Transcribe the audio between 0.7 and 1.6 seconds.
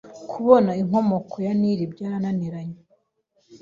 inkomoko ya